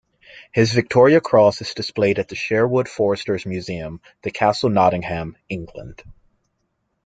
His 0.51 0.73
Victoria 0.73 1.21
Cross 1.21 1.61
is 1.61 1.75
displayed 1.75 2.17
at 2.17 2.27
the 2.29 2.33
Sherwood 2.35 2.89
Foresters 2.89 3.45
Museum, 3.45 4.01
The 4.23 4.31
Castle, 4.31 4.69
Nottingham, 4.71 5.37
England. 5.47 6.01